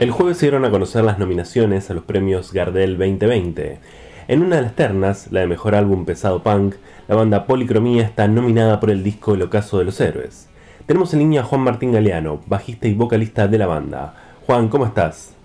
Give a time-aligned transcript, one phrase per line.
[0.00, 3.80] El jueves se dieron a conocer las nominaciones a los premios Gardel 2020.
[4.28, 6.76] En una de las ternas, la de mejor álbum pesado punk,
[7.06, 10.48] la banda Policromía está nominada por el disco El Ocaso de los Héroes.
[10.86, 14.14] Tenemos en línea a Juan Martín Galeano, bajista y vocalista de la banda.
[14.46, 15.36] Juan, ¿cómo estás?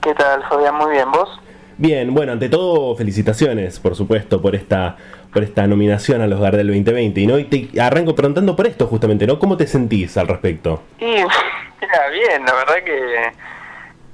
[0.00, 0.74] ¿Qué tal, Fabián?
[0.76, 1.28] Muy bien, ¿vos?
[1.76, 4.96] Bien, bueno, ante todo, felicitaciones, por supuesto, por esta,
[5.34, 7.20] por esta nominación a los Gardel 2020.
[7.20, 7.38] Y, ¿no?
[7.38, 9.38] y te arranco preguntando por esto, justamente, ¿no?
[9.38, 10.82] ¿Cómo te sentís al respecto?
[10.98, 13.52] Y, mira, bien, la verdad que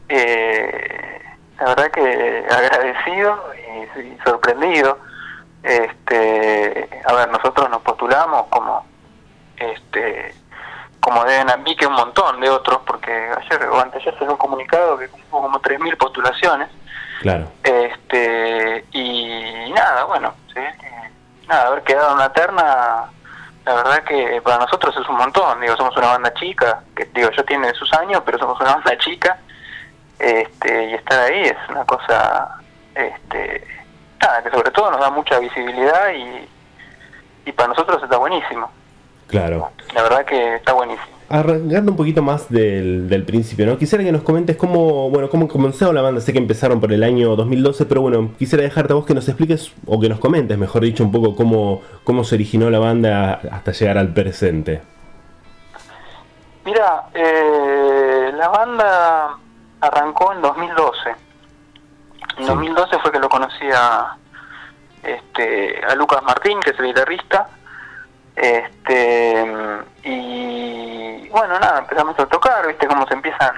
[0.09, 1.21] eh,
[1.59, 3.53] la verdad que agradecido
[3.97, 4.99] y, sorprendido.
[5.63, 8.87] Este, a ver, nosotros nos postulamos como,
[9.57, 10.35] este,
[11.01, 14.37] como deben a mí que un montón de otros, porque ayer o anteayer se un
[14.37, 16.69] comunicado que hubo como 3.000 postulaciones.
[17.21, 17.51] Claro.
[17.65, 20.61] Este, y nada, bueno, ¿sí?
[21.49, 23.11] nada, haber quedado en la terna,
[23.67, 25.61] la verdad que para nosotros es un montón.
[25.61, 28.97] Digo, somos una banda chica, que digo, ya tiene sus años, pero somos una banda
[28.99, 29.39] chica
[30.19, 32.61] este, y estar ahí es una cosa
[32.95, 33.65] este,
[34.21, 38.71] nada, que sobre todo nos da mucha visibilidad y, y para nosotros está buenísimo.
[39.29, 39.71] Claro.
[39.95, 41.19] La verdad que está buenísimo.
[41.31, 43.77] Arrancando un poquito más del, del principio, ¿no?
[43.77, 46.23] Quisiera que nos comentes cómo, bueno, cómo comenzó la banda.
[46.23, 49.29] Sé que empezaron por el año 2012, pero bueno, quisiera dejarte a vos que nos
[49.29, 53.41] expliques, o que nos comentes, mejor dicho, un poco cómo, cómo se originó la banda
[53.53, 54.81] hasta llegar al presente.
[56.65, 59.39] Mira, eh, la banda
[59.81, 61.17] arrancó en 2012.
[62.39, 64.17] En 2012 fue que lo conocí a,
[65.03, 67.49] este, a Lucas Martín, que es el guitarrista.
[68.37, 73.53] Este, y bueno, nada, empezamos a tocar, viste cómo se empiezan,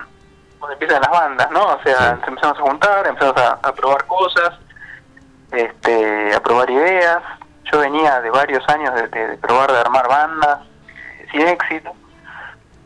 [0.59, 1.75] cómo empiezan las bandas, ¿no?
[1.75, 4.59] O sea, empezamos a juntar, empezamos a, probar cosas,
[5.53, 7.23] este, a probar ideas.
[7.71, 10.61] Yo venía de varios años de probar de armar bandas
[11.31, 11.93] sin éxito.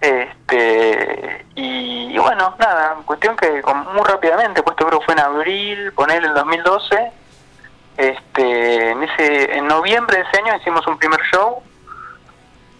[0.04, 3.62] Este, y, bueno, nada, cuestión que
[3.94, 7.12] muy rápidamente, pues esto creo que fue en abril, poner el 2012,
[7.96, 11.62] este, en, ese, en noviembre de ese año hicimos un primer show,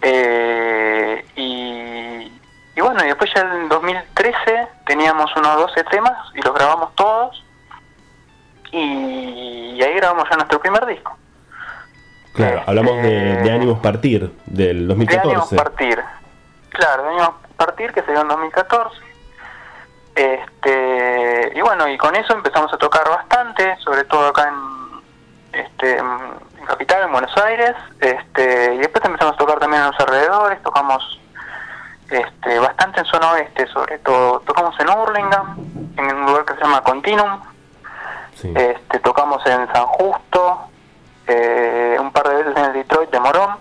[0.03, 2.31] eh, y,
[2.75, 7.43] y bueno, y después ya en 2013 teníamos unos 12 temas y los grabamos todos,
[8.71, 11.17] y, ahí grabamos ya nuestro primer disco.
[12.33, 15.27] Claro, hablamos de, de Ánimos Partir, del 2014.
[15.27, 16.03] De Ánimos Partir,
[16.75, 19.01] Claro, venimos a partir, que se dio en 2014.
[20.15, 25.97] Este, y bueno, y con eso empezamos a tocar bastante, sobre todo acá en, este,
[25.97, 27.75] en Capital, en Buenos Aires.
[27.99, 31.19] Este, y después empezamos a tocar también en los alrededores, tocamos
[32.09, 34.41] este, bastante en zona oeste, sobre todo.
[34.41, 35.57] Tocamos en Hurlingham,
[35.97, 37.41] en un lugar que se llama Continuum.
[38.43, 40.59] Este, tocamos en San Justo,
[41.25, 43.55] eh, un par de veces en el Detroit de Morón.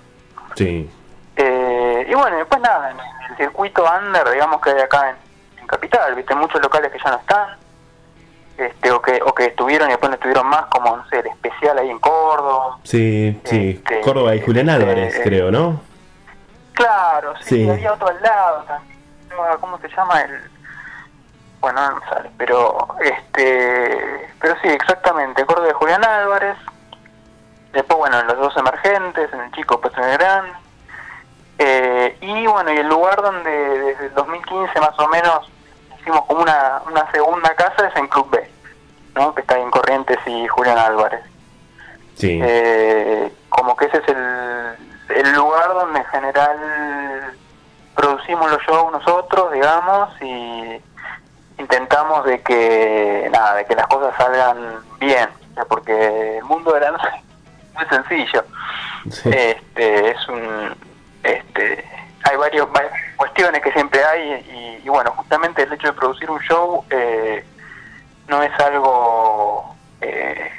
[0.56, 0.90] Sí.
[1.36, 2.96] Eh, y bueno, después nada, en
[3.30, 5.24] el circuito under, digamos que hay acá en,
[5.66, 7.56] Capital, viste, muchos locales que ya no están,
[8.58, 11.26] este, o que o que estuvieron y después no estuvieron más, como, no sé, el
[11.26, 12.76] especial ahí en Córdoba.
[12.82, 15.80] Sí, sí, este, Córdoba y Julián este, Álvarez, creo, ¿no?
[16.74, 19.00] Claro, sí, había otro al lado también,
[19.58, 20.20] ¿cómo se llama?
[20.20, 20.38] el
[21.60, 26.58] Bueno, no me sale, pero, este, pero sí, exactamente, Córdoba y Julián Álvarez,
[27.72, 29.63] después, bueno, en los dos emergentes, en el Chico,
[34.80, 35.50] más o menos,
[36.00, 38.50] hicimos como una, una segunda casa, es en Club B,
[39.14, 39.34] ¿no?
[39.34, 41.20] que está en Corrientes y Julián Álvarez.
[42.16, 42.40] Sí.
[42.42, 44.76] Eh, como que ese es el,
[45.16, 47.34] el lugar donde en general
[47.94, 50.80] producimos los shows nosotros, digamos, y
[51.58, 55.28] intentamos de que nada, de que las cosas salgan bien,
[55.68, 57.08] porque el mundo de la noche
[57.62, 58.44] es muy sencillo.
[59.10, 59.30] Sí.
[59.30, 60.74] Este, es un
[61.22, 61.84] este
[62.24, 66.40] hay varios, varios cuestiones que siempre hay y, bueno, justamente el hecho de producir un
[66.40, 67.44] show eh,
[68.28, 70.50] no es algo, eh,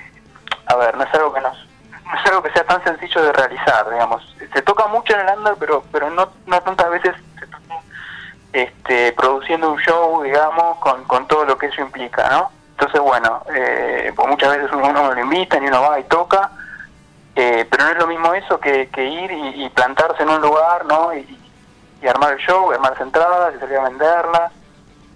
[0.68, 1.58] a ver, no es algo que nos,
[2.06, 4.36] no es algo que sea tan sencillo de realizar, digamos.
[4.54, 7.16] Se toca mucho en el under, pero pero no, no tantas veces
[8.54, 12.52] este, produciendo un show, digamos, con, con todo lo que eso implica, ¿no?
[12.72, 16.52] Entonces, bueno, eh, pues muchas veces uno, uno lo invita y uno va y toca,
[17.36, 21.14] eh, pero no es lo mismo eso que, ir y, plantarse en un lugar, ¿no?
[21.14, 21.35] Y,
[22.10, 24.52] armar el show, armar las entradas y salir a venderlas,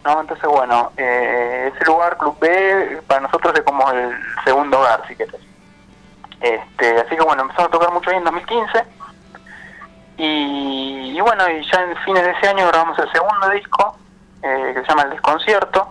[0.03, 0.21] ¿no?
[0.21, 5.15] Entonces, bueno, eh, ese lugar, Club B, para nosotros es como el segundo hogar, si
[5.15, 5.41] querés.
[6.41, 8.83] Este, así que bueno, empezamos a tocar mucho ahí en 2015.
[10.21, 13.97] Y, bueno, y ya en fines de ese año grabamos el segundo disco,
[14.41, 15.87] eh, que se llama El Desconcierto.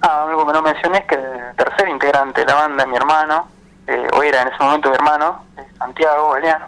[0.00, 3.48] Ah, algo que no mencioné es que el tercer integrante de la banda mi hermano,
[3.86, 5.44] eh, o era en ese momento mi hermano,
[5.78, 6.66] Santiago Galeano,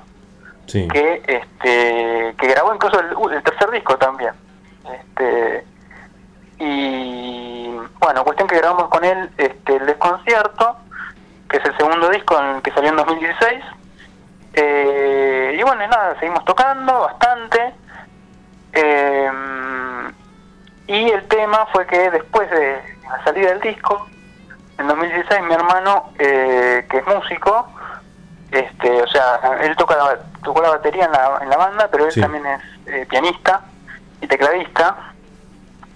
[0.72, 4.32] que este que grabó incluso el, tercer disco también.
[4.92, 5.64] Este,
[6.58, 10.76] y bueno, cuestión que grabamos con él este, el desconcierto,
[11.48, 13.64] que es el segundo disco en el que salió en 2016.
[14.54, 17.74] Eh, y bueno, nada, seguimos tocando bastante.
[18.72, 19.30] Eh,
[20.86, 24.08] y el tema fue que después de la salida del disco,
[24.78, 27.68] en 2016 mi hermano, eh, que es músico,
[28.52, 32.06] este, o sea, él toca la, tocó la batería en la, en la banda, pero
[32.06, 33.62] él también es pianista
[34.20, 34.96] y tecladista.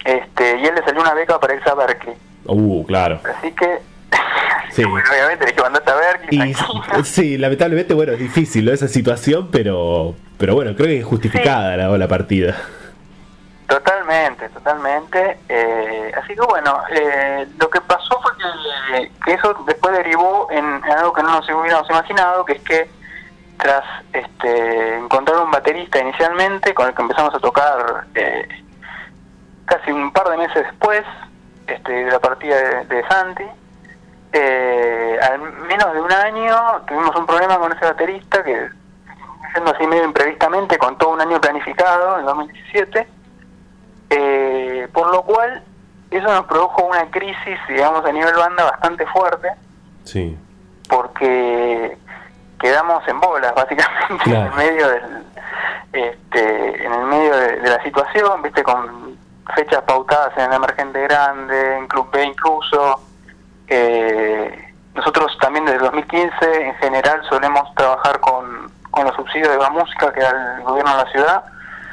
[0.05, 2.17] Este, y él le salió una beca para irse a Berkeley.
[2.47, 3.21] Uh, claro.
[3.39, 3.79] Así que
[4.71, 4.85] Sí.
[4.85, 6.55] obviamente le dije, mandate a Berkeley.
[7.05, 11.97] sí, lamentablemente, bueno, es difícil esa situación, pero pero bueno, creo que es justificada la,
[11.97, 12.57] la partida.
[13.67, 15.39] Totalmente, totalmente.
[15.49, 18.14] Eh, así que bueno, eh, lo que pasó
[18.89, 22.91] fue que, eso después derivó en, algo que no nos hubiéramos imaginado, que es que
[23.59, 28.49] tras este, encontrar un baterista inicialmente con el que empezamos a tocar eh,
[29.65, 31.05] casi un par de meses después
[31.67, 33.45] este, de la partida de, Santi,
[34.33, 38.69] eh, al menos de un año tuvimos un problema con ese baterista que
[39.53, 43.09] siendo así medio imprevistamente con todo un año planificado en 2017
[44.11, 45.63] eh, por lo cual
[46.19, 49.49] eso nos produjo una crisis digamos a nivel banda bastante fuerte
[50.05, 50.37] sí
[50.89, 51.97] porque
[52.61, 55.25] quedamos en bolas básicamente en el medio del
[55.93, 59.15] este, en el medio de, de la situación viste con
[59.55, 63.01] fechas pautadas en el Emergente Grande, en Club B incluso.
[63.67, 69.71] Eh, nosotros también desde 2015 en general solemos trabajar con, con los subsidios de la
[69.71, 71.45] música que da el gobierno de la ciudad,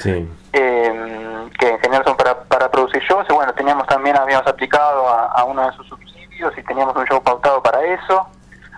[0.05, 3.25] eh, que en general son para, para producir shows.
[3.29, 7.21] Y bueno, teníamos también, habíamos aplicado a, uno de esos subsidios y teníamos un show
[7.21, 8.27] pautado para eso.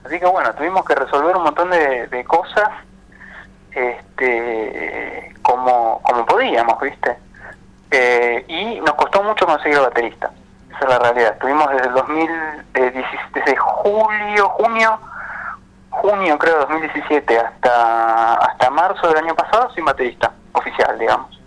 [0.06, 2.70] Así que bueno, tuvimos que resolver un montón de, de cosas
[3.72, 7.18] este, como, como podíamos, ¿viste?
[7.92, 10.32] Eh, y nos costó mucho conseguir baterista.
[10.70, 11.34] Esa es la realidad.
[11.34, 12.30] Estuvimos desde el 2000,
[12.74, 13.04] eh,
[13.34, 15.00] desde julio, junio,
[16.04, 21.40] junio creo 2017 hasta hasta marzo del año pasado sin baterista oficial, digamos.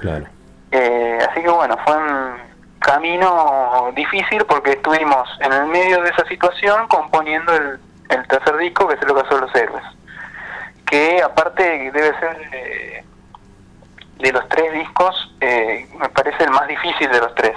[0.00, 0.26] Claro.
[0.70, 2.34] Eh, así que bueno, fue un
[2.78, 7.80] camino difícil porque estuvimos en el medio de esa situación componiendo el,
[8.10, 9.84] el tercer disco que es el ocaso de los héroes.
[10.84, 12.36] Que aparte debe ser
[14.18, 17.56] de los tres discos, eh, me parece el más difícil de los tres.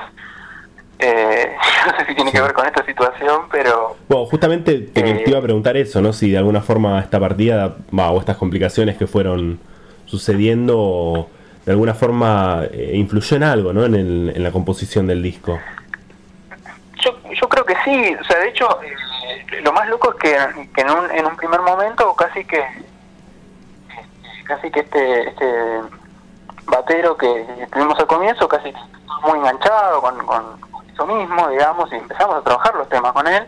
[1.00, 1.56] Eh,
[1.86, 3.95] no sé si tiene que ver con esta situación, pero...
[4.07, 6.13] Bueno, justamente te, eh, iba a preguntar eso, ¿no?
[6.13, 9.59] Si de alguna forma esta partida, o estas complicaciones que fueron
[10.06, 11.30] sucediendo,
[11.65, 12.63] de alguna forma
[12.94, 13.86] influyó en algo, ¿no?
[13.86, 15.59] En, el, en la composición del disco.
[17.03, 18.68] Yo, yo creo que sí, o sea, de hecho,
[19.63, 22.63] lo más loco es que, que en, un, en un primer momento casi que
[24.45, 25.45] casi que este, este
[26.65, 28.71] batero que tuvimos al comienzo, casi
[29.24, 30.44] muy enganchado con, con,
[30.95, 33.45] eso mismo, digamos, y empezamos a trabajar los temas con él.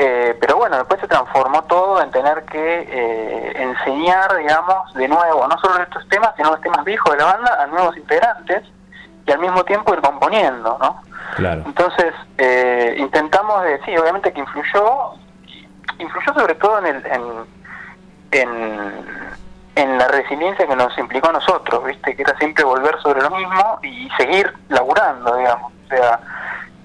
[0.00, 5.48] Eh, pero bueno, después se transformó todo en tener que eh, enseñar, digamos, de nuevo,
[5.48, 8.62] no solo estos temas, sino los temas viejos de la banda a nuevos integrantes
[9.26, 11.02] y al mismo tiempo ir componiendo, ¿no?
[11.36, 11.62] Claro.
[11.66, 15.14] Entonces, eh, intentamos de, sí, obviamente que influyó,
[15.98, 17.06] influyó sobre todo en el,
[18.30, 19.28] en
[19.78, 22.16] en la resiliencia que nos implicó a nosotros, ¿viste?
[22.16, 25.72] Que era siempre volver sobre lo mismo y seguir laburando, digamos.
[25.88, 26.20] O sea,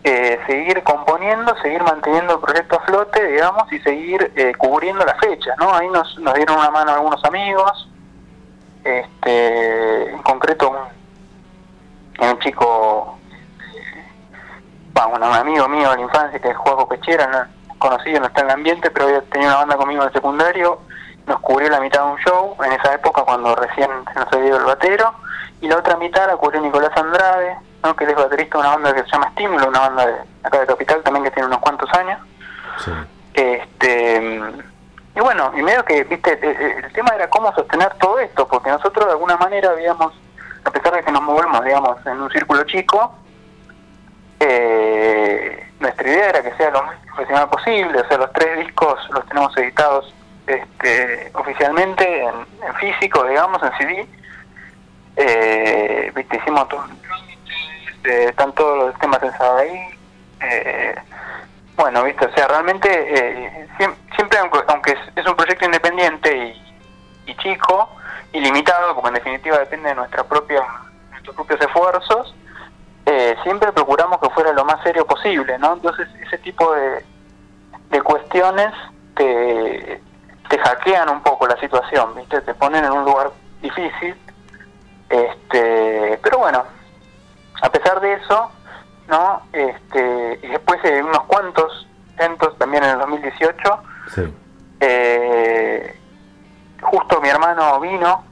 [0.06, 5.16] eh, seguir componiendo, seguir manteniendo el proyecto a flote, digamos, y seguir eh, cubriendo la
[5.16, 5.74] fecha, ¿no?
[5.74, 7.90] Ahí nos, nos dieron una mano algunos amigos,
[8.84, 10.74] este, en concreto
[12.20, 13.18] un, chico,
[14.94, 18.42] bueno, un amigo mío de la infancia que es Juego Pechera, no, conocido, no está
[18.42, 20.80] en el ambiente, pero había tenido una banda conmigo el secundario,
[21.28, 24.48] nos cubrió la mitad de un show en esa época cuando recién se nos había
[24.48, 25.14] ido el batero
[25.62, 27.96] y la otra mitad la cubrió Nicolás Andrade ¿no?
[27.96, 30.68] que es baterista de una banda que se llama Estímulo una banda de acá de
[30.68, 32.20] Capital también que tiene unos cuantos años
[33.34, 34.42] este
[35.16, 38.48] y bueno y medio que viste e, e, el, tema era cómo sostener todo esto
[38.48, 40.14] porque nosotros de alguna manera habíamos
[40.64, 43.14] a pesar de que nos movemos digamos en un círculo chico
[44.40, 49.00] eh, nuestra idea era que sea lo más profesional posible o sea los tres discos
[49.12, 50.14] los tenemos editados
[50.48, 54.08] este, oficialmente en, físico, digamos, en CD.
[55.16, 56.38] Eh, ¿viste?
[56.38, 56.84] Hicimos todo
[58.04, 59.88] este, están todos los temas pensados ahí.
[60.42, 60.96] Eh,
[61.78, 62.26] bueno, ¿viste?
[62.26, 63.68] O sea, realmente, eh,
[64.16, 66.54] siempre, aunque, es, un proyecto independiente
[67.26, 67.90] y, chico
[68.32, 70.62] y limitado, porque en definitiva depende de nuestra propia,
[71.12, 72.36] nuestros propios esfuerzos,
[73.06, 75.74] eh, siempre procuramos que fuera lo más serio posible, ¿no?
[75.74, 77.04] Entonces, ese tipo de,
[77.90, 78.72] de cuestiones
[79.16, 80.02] te,
[80.50, 82.42] te hackean un poco la situación, ¿viste?
[82.42, 83.32] Te ponen en un lugar
[83.62, 84.16] difícil.
[85.10, 86.64] Este, pero bueno,
[87.62, 88.52] a pesar de eso,
[89.08, 89.42] ¿no?
[89.54, 93.84] Este, y después de unos cuantos intentos también en el 2018,
[94.14, 94.34] Sí.
[94.80, 96.00] eh,
[96.82, 98.24] justo mi hermano vino,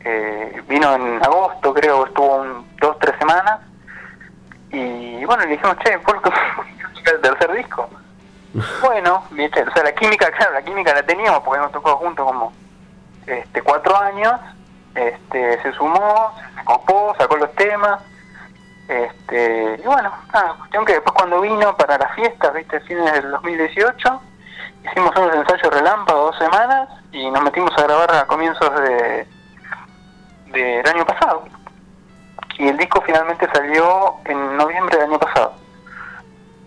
[0.00, 3.60] eh, vino en agosto, creo, estuvo un, dos, tres semanas,
[4.70, 6.20] y bueno, le dijimos, che, ¿por
[7.04, 7.88] qué el tercer disco?
[8.82, 12.24] bueno, viste, o sea, la química, claro, la química la teníamos porque hemos tocado juntos
[12.26, 12.52] como
[13.26, 14.40] este, cuatro años,
[14.94, 18.00] este, se sumó, se copó, sacó los temas,
[18.92, 23.30] este, y bueno, nada, cuestión que después cuando vino para las fiestas, viste, fines del
[23.30, 24.22] 2018,
[24.84, 29.26] hicimos unos ensayos relámpago dos semanas y nos metimos a grabar a comienzos de
[30.52, 31.44] del año pasado.
[32.58, 35.54] Y el disco finalmente salió en noviembre del año pasado.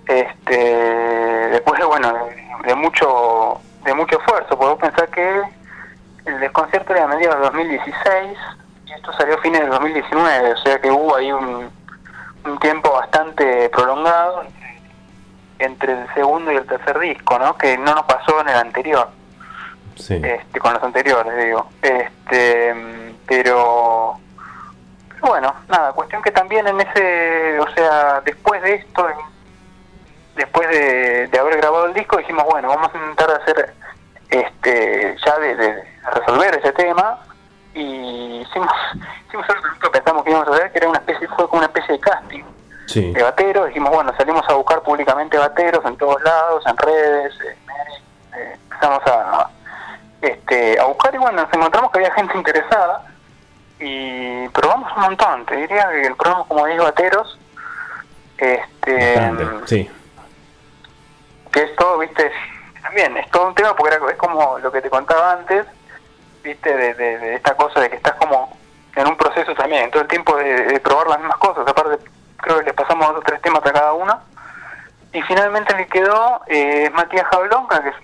[0.08, 0.58] Este,
[1.52, 2.14] después de bueno,
[2.66, 5.42] de, mucho de mucho esfuerzo, podemos pensar que
[6.26, 8.38] el desconcierto era a mediados de 2016
[8.86, 11.72] y esto salió a fines del 2019, o sea que hubo ahí un,
[12.46, 14.44] un tiempo bastante prolongado
[15.60, 17.58] entre el segundo y el tercer disco, ¿no?
[17.58, 19.10] Que no nos pasó en el anterior,
[19.96, 20.20] Sí.
[20.22, 21.70] este, con los anteriores, digo.
[21.82, 22.76] Este,
[23.28, 24.20] pero,
[25.10, 29.08] pero bueno, nada, cuestión que también en ese, o sea, después de esto,
[30.36, 33.74] después de, de haber grabado el disco, dijimos, bueno, vamos a intentar hacer,
[34.30, 35.84] este, ya de, de
[36.14, 37.20] resolver ese tema
[37.74, 38.74] y hicimos,
[39.28, 41.68] hicimos algo que pensamos que íbamos a hacer, que era una especie, fue como una
[41.68, 42.25] especie de casting
[42.96, 43.12] Sí.
[43.12, 47.58] de bateros, dijimos, bueno, salimos a buscar públicamente bateros en todos lados, en redes, eh,
[48.38, 49.50] eh, empezamos a,
[50.22, 53.04] este, a buscar y bueno, nos encontramos que había gente interesada
[53.82, 57.38] y probamos un montón, te diría que probamos como 10 bateros,
[58.38, 59.32] este,
[59.66, 59.92] Sí.
[61.52, 62.32] que es todo, viste,
[62.82, 65.66] también es todo un tema porque era- es como lo que te contaba antes,
[66.44, 68.58] viste, de, de- de esta cosa de que estás como
[68.96, 71.98] en un proceso también, todo el tiempo de, de probar las mismas cosas, aparte
[72.46, 74.20] creo que les pasamos dos o tres temas a cada uno,
[75.12, 77.96] y finalmente le quedó eh, Matías Jablonca, que es,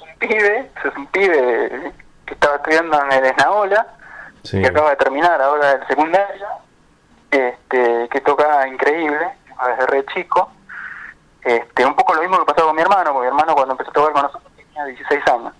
[0.00, 1.92] un pibe, es un pibe
[2.26, 3.86] que estaba estudiando en el Esnaola,
[4.44, 4.60] Sí.
[4.60, 6.46] que acaba de terminar ahora el secundario,
[7.30, 9.28] este, que toca increíble,
[9.68, 10.50] desde re chico.
[11.44, 13.90] Este, un poco lo mismo que pasó con mi hermano, porque mi hermano cuando empezó
[13.90, 15.54] a tocar con nosotros tenía 16 años.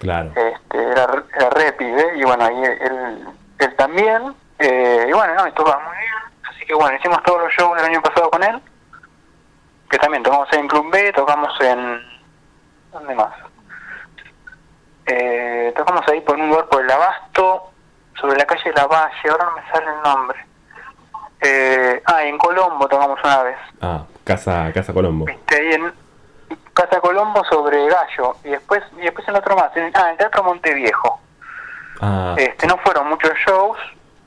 [0.00, 0.30] Claro.
[0.36, 4.34] Este, era, era re pibe, y bueno, ahí él, él también.
[4.58, 6.14] eh, y bueno, no, y toca muy bien.
[6.64, 8.58] Así que bueno, hicimos todos los shows del año pasado con él,
[9.90, 12.02] que también tocamos en Club B, tocamos en...
[12.90, 13.34] ¿Dónde más?
[15.04, 17.64] Eh, tocamos ahí por un lugar por el Abasto,
[18.18, 20.46] sobre la calle La Valle, ahora no me sale el nombre.
[21.42, 23.58] Eh, ah, en Colombo tocamos una vez.
[23.82, 25.26] Ah, Casa, Casa Colombo.
[25.26, 25.92] Viste, ahí en
[26.72, 28.36] Casa Colombo sobre Gallo.
[28.42, 29.76] Y después y después en otro más.
[29.76, 31.20] En, ah, en Teatro Monteviejo.
[32.00, 33.76] Ah, Este, no fueron muchos shows.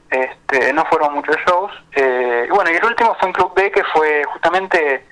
[0.10, 1.72] Este, no fueron muchos shows.
[1.94, 5.06] Eh, y bueno, y el último fue en Club B, que fue justamente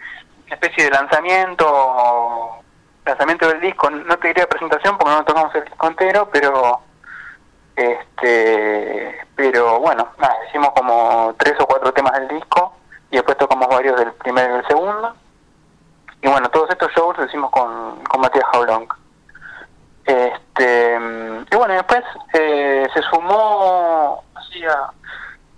[0.48, 2.62] una especie de lanzamiento
[3.06, 3.90] lanzamiento del disco.
[3.90, 6.82] No te diría presentación porque no tocamos el disco entero, pero
[7.76, 12.74] este pero bueno, nada, hicimos como tres o cuatro temas del disco
[13.12, 15.16] y después tocamos varios del primero y del segundo.
[16.22, 18.88] Y bueno, todos estos shows los hicimos con, con Matías Jaulong.
[20.06, 21.00] Este,
[21.52, 22.04] y bueno, después
[22.34, 24.92] eh, se sumó así a,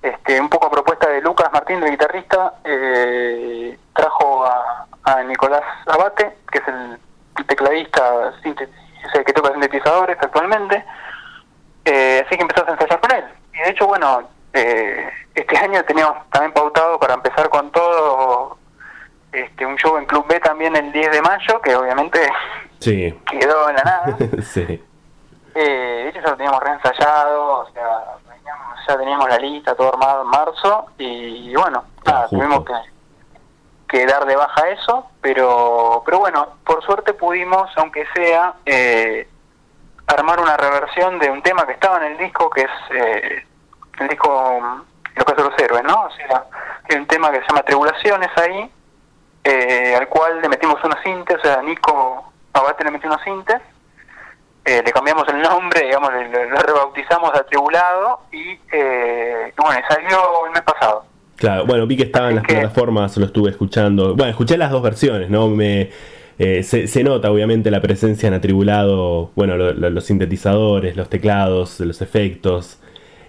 [0.02, 5.62] este, un poco a propuesta de Lucas Martín, el guitarrista, eh, trajo a, a Nicolás
[5.86, 7.00] Abate, que es el
[7.48, 8.70] tecladista, sinte-
[9.06, 10.84] es el que toca sintetizadores actualmente,
[11.86, 13.24] eh, así que empezamos a ensayar con él.
[13.54, 18.58] Y de hecho, bueno, eh, este año teníamos también pautado para empezar con todo
[19.32, 22.20] este, un show en Club B también el 10 de mayo, que obviamente
[22.80, 23.18] sí.
[23.30, 24.18] quedó en la nada.
[24.44, 24.84] sí.
[25.56, 27.88] Eh, de hecho ya lo teníamos reensayado, o sea,
[28.30, 32.74] veníamos- ya teníamos la lista, todo armado en marzo, y bueno, Ah, nada, tuvimos que,
[33.88, 39.28] que dar de baja eso, pero pero bueno, por suerte pudimos, aunque sea, eh,
[40.08, 43.46] armar una reversión de un tema que estaba en el disco, que es eh,
[44.00, 44.60] el disco
[45.16, 46.04] Los casos de los héroes, ¿no?
[46.04, 46.46] O sea,
[46.90, 48.72] hay un tema que se llama Tribulaciones ahí,
[49.44, 53.62] eh, al cual le metimos unos sintes, o sea, Nico Abate le metió unos sintes,
[54.66, 60.46] eh, le cambiamos el nombre, digamos, lo rebautizamos a Tribulado y, eh, y bueno, salió
[60.46, 61.06] el mes pasado.
[61.38, 64.16] Claro, bueno, vi que estaba en las que- plataformas, lo estuve escuchando.
[64.16, 65.48] Bueno, escuché las dos versiones, ¿no?
[65.50, 65.90] Me,
[66.40, 71.10] eh, se, se nota obviamente la presencia en atribulado, bueno, lo- lo- los sintetizadores, los
[71.10, 72.80] teclados, los efectos.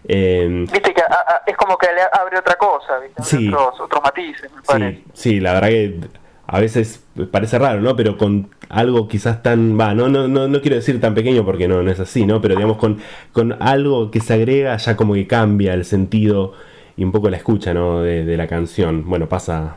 [0.07, 3.23] Eh, Viste que a- a- es como que le abre otra cosa, ¿viste?
[3.23, 3.49] Sí.
[3.49, 5.03] Otros, otros matices, me parece.
[5.05, 6.00] sí, sí, la verdad que
[6.47, 7.95] a veces parece raro, ¿no?
[7.95, 11.69] Pero con algo quizás tan, va, no, no, no, no quiero decir tan pequeño porque
[11.69, 12.41] no, no es así, ¿no?
[12.41, 12.99] Pero digamos con,
[13.33, 16.55] con algo que se agrega ya como que cambia el sentido
[16.99, 18.02] y un poco la escucha ¿no?
[18.02, 19.09] de, la canción.
[19.09, 19.76] Bueno, pasa,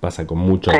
[0.00, 0.74] pasa con muchos,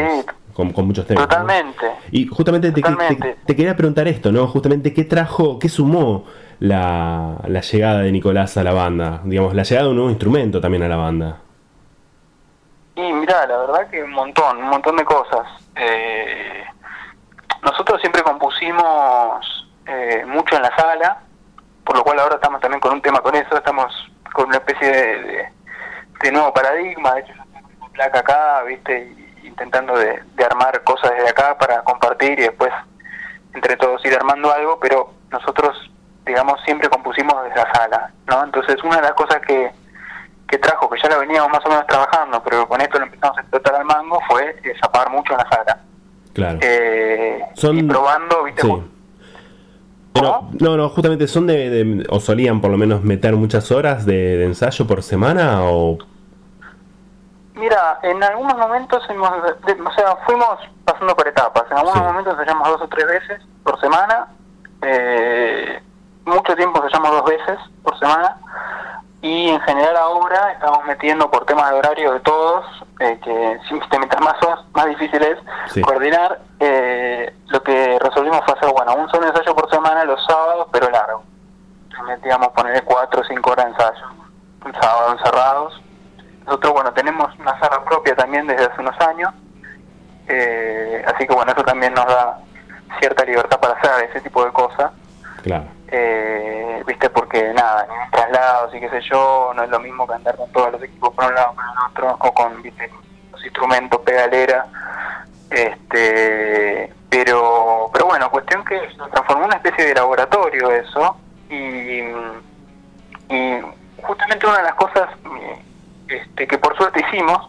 [0.52, 1.28] con, muchos temas.
[1.28, 1.87] Totalmente.
[2.11, 4.49] Y justamente te, te, quería preguntar esto, ¿no?
[4.49, 6.25] Justamente, ¿qué trajo, qué sumó
[6.59, 9.21] la, la llegada de Nicolás a la banda?
[9.25, 11.38] Digamos, la llegada de un nuevo instrumento también a la banda.
[12.97, 15.47] Y mira, la verdad que un montón, un montón de cosas.
[15.76, 16.64] Eh,
[17.62, 21.21] nosotros siempre compusimos eh, mucho en la sala,
[21.85, 23.95] por lo cual ahora estamos también con un tema con eso, estamos
[24.33, 25.55] con una especie de, de,
[26.32, 31.56] nuevo paradigma, de hecho yo tengo placa acá, viste, intentando de, armar cosas desde acá
[31.58, 32.73] para compartir y después
[33.54, 35.90] entre todos ir armando algo, pero nosotros,
[36.26, 38.44] digamos, siempre compusimos desde la sala, ¿no?
[38.44, 39.70] Entonces una de las cosas que,
[40.49, 43.38] que trajo, que ya la veníamos más o menos trabajando, pero con esto lo empezamos
[43.38, 45.78] a explotar al mango, fue zapar mucho en la sala.
[46.35, 46.58] Claro.
[46.61, 48.62] Eh, y probando, ¿viste?
[50.20, 54.87] No, no, justamente son de, o solían por lo menos meter muchas horas de, ensayo
[54.87, 55.99] por semana o...
[57.54, 61.64] Mira, en algunos momentos, hemos, o sea, fuimos pasando por etapas.
[61.70, 64.28] En algunos momentos ensayamos dos o tres veces por semana.
[64.82, 65.80] Eh,
[66.26, 68.37] mucho tiempo ensayamos dos veces por semana
[69.23, 72.64] y en general ahora estamos metiendo por temas de horario de todos,
[73.00, 73.58] eh, que
[73.99, 74.37] mientras más
[74.73, 76.38] más difícil es coordinar.
[76.61, 79.46] Eh, lo que resolvimos fue hacer, bueno, un solo ensayo
[80.16, 81.23] los sábados, pero largo.
[82.06, 84.06] Metíamos ponerle cuatro o cinco horas de ensayo,
[84.64, 85.82] un sábado encerrados.
[86.44, 89.32] Nosotros, bueno, tenemos una sala propia también desde hace unos años,
[90.28, 92.38] eh, así que bueno, eso también nos da
[93.00, 94.92] cierta libertad para hacer ese tipo de cosas.
[95.42, 100.06] Claro eh, viste porque nada ni traslados y qué sé yo no es lo mismo
[100.06, 102.90] que andar con todos los equipos por un lado por el otro o con ¿viste?
[103.32, 104.66] los instrumentos pedalera
[105.50, 111.16] este pero pero bueno cuestión que se transformó en una especie de laboratorio eso
[111.48, 112.00] y,
[113.34, 113.62] y
[114.02, 115.08] justamente una de las cosas
[116.08, 117.48] este, que por suerte hicimos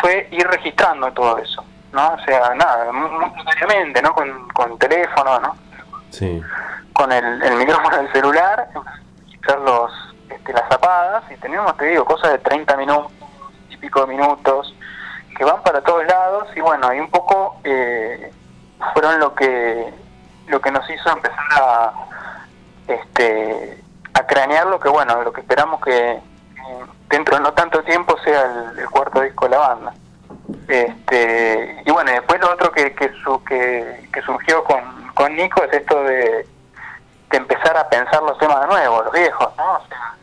[0.00, 3.10] fue ir registrando todo eso no o sea nada muy,
[4.02, 5.56] no con, con teléfono no
[6.10, 6.42] sí.
[6.94, 8.68] Con el, el micrófono del celular,
[9.28, 9.90] quitar los,
[10.30, 13.12] este, las zapadas y tenemos, te digo, cosas de 30 minutos
[13.68, 14.74] y pico de minutos
[15.36, 18.32] que van para todos lados y bueno, y un poco eh,
[18.94, 19.92] fueron lo que
[20.46, 21.92] lo que nos hizo empezar a
[22.88, 23.82] este
[24.14, 26.20] a cranear lo que bueno, lo que esperamos que
[27.10, 29.94] dentro de no tanto tiempo sea el, cuarto disco de la banda.
[30.68, 35.62] Este, y bueno, después lo otro que, que, su, que, que surgió con, con Nico
[35.64, 36.46] es esto de,
[37.30, 39.72] empezar a pensar los temas de nuevo, los viejos, ¿no?
[39.74, 40.14] O sea,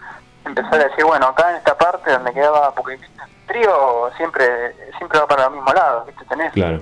[0.45, 3.01] empezar a decir, bueno, acá en esta parte donde quedaba, porque el
[3.47, 6.23] trío siempre siempre va para el mismo lado, ¿viste?
[6.25, 6.81] Tenés, claro.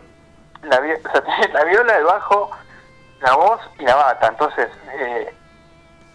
[0.64, 2.52] La, o sea, tenés la viola, el bajo,
[3.22, 5.34] la voz y la bata, entonces, eh,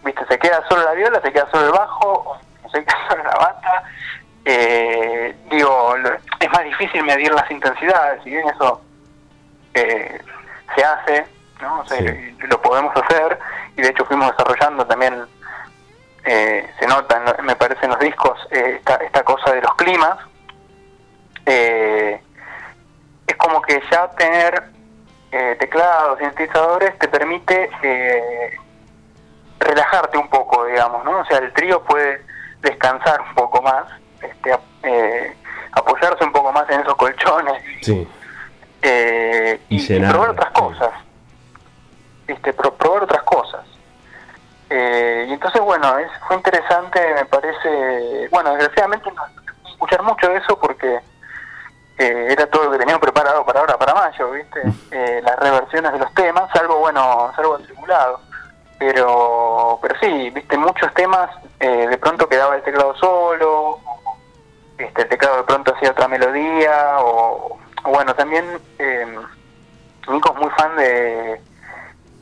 [0.03, 0.25] ¿viste?
[0.27, 2.37] Se queda solo la viola, se queda solo el bajo,
[2.71, 3.83] se queda solo la bata,
[4.45, 5.95] eh, digo,
[6.39, 8.81] es más difícil medir las intensidades, si bien eso
[9.73, 10.21] eh,
[10.75, 11.25] se hace,
[11.61, 11.79] ¿no?
[11.79, 11.99] O sea,
[12.39, 13.39] lo podemos hacer,
[13.75, 15.25] y de hecho fuimos desarrollando también,
[16.23, 20.17] eh, se nota, me parece, en los discos, eh, esta, esta cosa de los climas.
[21.45, 22.19] Eh,
[23.27, 24.63] es como que ya tener
[25.59, 27.69] teclados, sintetizadores, te permite
[29.59, 31.19] relajarte un poco, digamos, ¿no?
[31.19, 32.23] O sea, el trío puede
[32.61, 33.85] descansar un poco más,
[34.21, 34.57] este,
[35.73, 37.61] apoyarse un poco más en esos colchones.
[37.81, 38.07] Sí.
[39.69, 40.91] y, probar otras cosas.
[42.27, 43.65] Este, probar otras cosas.
[44.69, 49.23] Eh, y entonces, bueno, es, fue interesante, me parece, bueno, desgraciadamente no
[49.69, 50.99] escuchar mucho de eso porque
[51.97, 54.61] eh, era todo lo que teníamos preparado para ahora, para mayo, ¿viste?
[54.91, 58.19] Eh, las reversiones de los temas, salvo, bueno, salvo el tribulado.
[58.77, 60.57] Pero, pero sí, ¿viste?
[60.57, 61.29] Muchos temas,
[61.59, 63.79] de pronto quedaba el teclado solo,
[64.77, 68.45] este, el teclado de pronto hacía otra melodía, o, bueno, también
[70.09, 71.41] Nico es muy fan de,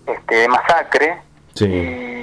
[0.06, 1.22] este, de Masacre.
[1.56, 2.14] Sí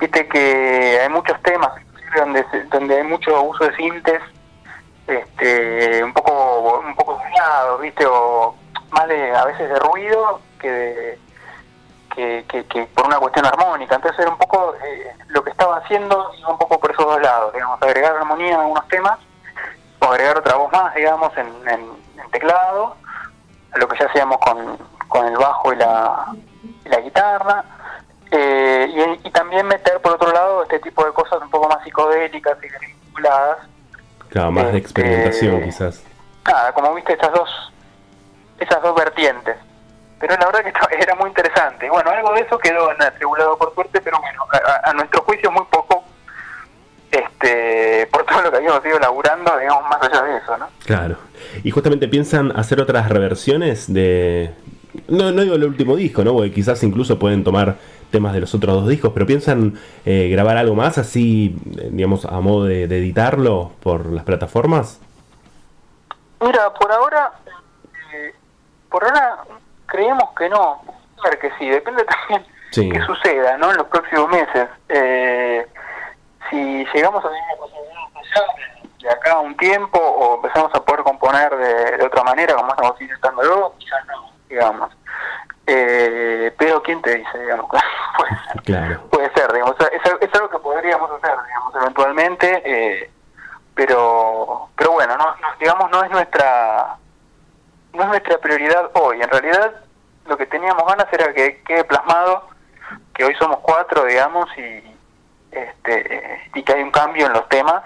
[0.00, 1.70] viste que hay muchos temas
[2.16, 4.20] donde donde hay mucho uso de sintes
[5.10, 7.20] este un poco un poco
[7.80, 8.54] viste o
[8.90, 11.18] más de a veces de ruido que
[12.14, 16.30] que, que, por una cuestión armónica entonces era un poco eh, lo que estaba haciendo
[16.46, 19.18] un poco por esos dos lados digamos agregar armonía en algunos temas
[20.00, 22.96] o agregar otra voz más digamos en, en, teclado
[23.74, 26.26] lo que ya hacíamos con, con el bajo y la,
[26.84, 27.64] y guitarra
[28.30, 32.56] eh, y, también meter por otro lado este tipo de cosas un poco más psicodélicas
[32.62, 33.58] y vinculadas.
[34.30, 36.04] Claro, más de experimentación este, quizás.
[36.46, 37.72] Nada, como viste estas dos,
[38.58, 39.56] esas dos vertientes.
[40.18, 41.90] Pero la verdad que era muy interesante.
[41.90, 44.44] Bueno, algo de eso quedó en atribulado por suerte, pero bueno,
[44.84, 46.04] a, nuestro juicio muy poco.
[47.10, 50.68] Este, este, por todo lo que habíamos ido laburando, digamos, más allá de eso, ¿no?
[50.84, 51.16] Claro.
[51.64, 54.50] Y justamente piensan hacer otras reversiones de...
[55.08, 56.32] No, no digo el último disco, ¿no?
[56.32, 57.76] Porque quizás incluso pueden tomar
[58.10, 62.24] temas de los otros dos discos, pero piensan eh, grabar algo más así, eh, digamos,
[62.24, 65.00] a modo de, editarlo por las plataformas.
[66.40, 67.32] Mira, por ahora,
[68.12, 68.34] eh,
[68.90, 69.38] por ahora
[69.86, 70.82] creemos que no,
[71.22, 72.88] ver que sí, depende también sí.
[72.90, 73.70] qué suceda, ¿no?
[73.70, 74.68] En los próximos meses.
[76.50, 77.44] si llegamos a tener
[79.00, 83.00] de acá a un tiempo o empezamos a poder componer de, otra manera, como estamos
[83.00, 84.90] intentando quizás no, digamos.
[85.72, 87.66] Eh, pero ¿quién te dice, digamos?
[88.16, 89.02] puede ser, claro.
[89.10, 93.10] puede ser digamos, es, algo que podríamos hacer, digamos, eventualmente, eh,
[93.74, 96.96] pero pero bueno, no, digamos, no es nuestra
[97.92, 99.22] no es nuestra prioridad hoy.
[99.22, 99.74] En realidad,
[100.26, 102.48] lo que teníamos ganas era que quede plasmado
[103.14, 104.96] que hoy somos cuatro, digamos, y
[105.52, 107.82] este y que hay un cambio en los temas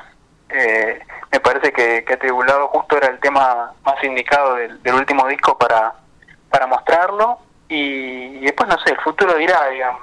[0.48, 1.00] eh,
[1.32, 5.94] me parece que, que Atribulado justo era el tema más indicado del, último disco para,
[6.50, 10.02] para mostrarlo y, después no sé, el futuro dirá, digamos.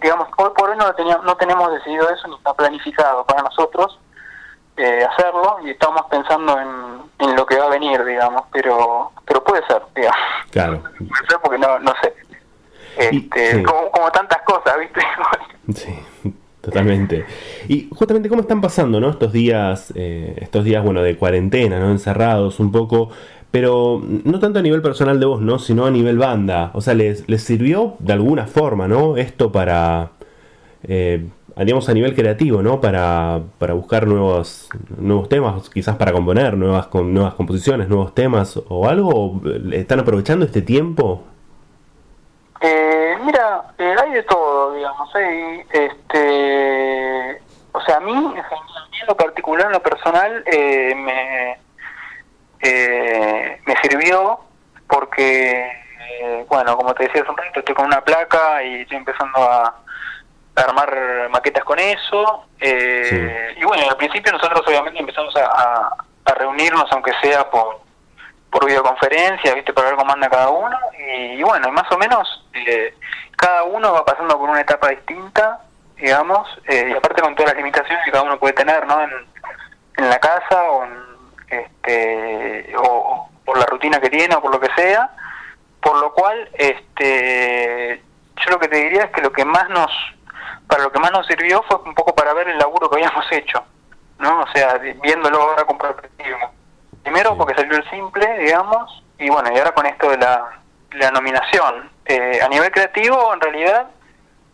[0.00, 3.98] Digamos, hoy por hoy no, teníamos, no tenemos decidido eso ni está planificado para nosotros
[4.76, 9.44] eh, hacerlo y estamos pensando en, en, lo que va a venir, digamos, pero pero
[9.44, 10.18] puede ser, digamos.
[10.50, 10.82] Claro.
[10.98, 12.14] Puede ser porque no, no sé.
[12.96, 15.00] Este, como, como tantas cosas, ¿viste?
[15.74, 16.32] sí.
[16.62, 17.26] Totalmente.
[17.66, 19.10] Y justamente cómo están pasando, ¿no?
[19.10, 21.90] Estos días, eh, estos días, bueno, de cuarentena, ¿no?
[21.90, 23.10] Encerrados un poco,
[23.52, 25.58] pero no tanto a nivel personal de vos, ¿no?
[25.58, 26.70] Sino a nivel banda.
[26.72, 29.18] O sea, les, les sirvió de alguna forma, ¿no?
[29.18, 30.12] Esto para,
[30.84, 32.80] eh, digamos, a nivel creativo, ¿no?
[32.80, 38.88] Para, para buscar nuevos, nuevos temas, quizás para componer nuevas, nuevas composiciones, nuevos temas o
[38.88, 39.42] algo.
[39.70, 41.22] ¿Están aprovechando este tiempo?
[42.62, 45.14] Eh, mira, eh, hay de todo, digamos.
[45.14, 50.42] Hay, este, o sea, a mí, en lo particular, en lo personal,
[52.62, 54.40] eh, me, sirvió
[54.88, 55.70] porque,
[56.48, 59.78] bueno, como te decía hace un rato, estoy con una placa y estoy empezando a,
[60.54, 62.46] armar maquetas con eso.
[62.60, 67.80] Y bueno, al principio nosotros obviamente empezamos a reunirnos, aunque sea por
[68.52, 69.72] por videoconferencia, ¿viste?
[69.72, 70.78] Para ver cómo anda cada uno.
[71.08, 72.94] Y, bueno, más o menos eh,
[73.34, 75.62] cada uno va pasando por una etapa distinta,
[75.96, 79.02] digamos, eh, y aparte con todas las limitaciones que cada uno puede tener, ¿no?
[79.02, 79.32] En,
[79.96, 80.84] la casa o,
[81.52, 85.10] este, o, por la rutina que tiene o por lo que sea.
[85.80, 88.02] Por lo cual, este,
[88.36, 89.90] yo lo que te diría es que lo que más nos,
[90.66, 93.24] para lo que más nos sirvió fue un poco para ver el laburo que habíamos
[93.32, 93.64] hecho,
[94.18, 94.42] ¿no?
[94.42, 96.50] O sea, viéndolo ahora con perspectiva.
[97.02, 100.62] Primero porque salió el simple, digamos, y bueno, y ahora con esto de la,
[100.92, 101.90] la nominación.
[102.04, 103.86] Eh, a nivel creativo, en realidad,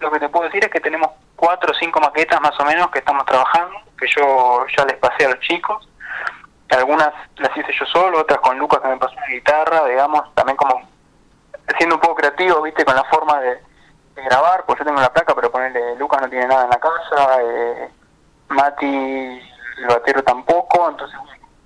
[0.01, 2.91] lo que te puedo decir es que tenemos cuatro o cinco maquetas más o menos
[2.91, 5.89] que estamos trabajando, que yo ya les pasé a los chicos.
[6.71, 10.57] Algunas las hice yo solo, otras con Lucas que me pasó una guitarra, digamos, también
[10.57, 10.83] como
[11.77, 13.59] siendo un poco creativo, viste, con la forma de,
[14.17, 17.41] grabar, pues yo tengo la placa, pero ponerle Lucas no tiene nada en la casa,
[17.41, 17.89] eh,
[18.49, 19.41] Mati,
[19.79, 21.17] el batero tampoco, entonces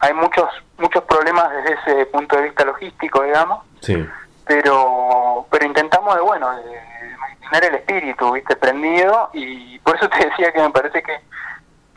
[0.01, 3.65] hay muchos muchos problemas desde ese punto de vista logístico, digamos.
[3.81, 4.07] Sí.
[4.47, 8.57] Pero pero intentamos de bueno, de mantener el espíritu, ¿viste?
[8.57, 11.21] prendido y por eso te decía que me parece que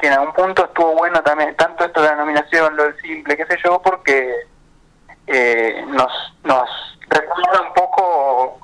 [0.06, 3.36] que en algún punto estuvo bueno también tanto esto de la nominación, lo del simple,
[3.36, 4.36] qué sé yo, porque
[5.26, 6.12] eh, nos
[6.44, 6.70] nos
[7.10, 8.60] recuerda un poco